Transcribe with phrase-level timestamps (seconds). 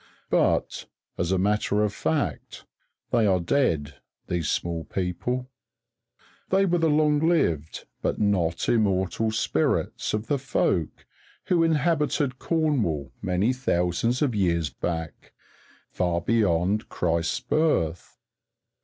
[0.31, 0.87] But,
[1.19, 2.65] as a matter of fact,
[3.11, 5.51] they are dead, these Small People.
[6.49, 11.05] They were the long lived but not immortal spirits of the folk
[11.45, 15.33] who inhabited Cornwall many thousands of years back
[15.91, 18.17] far beyond Christ's birth.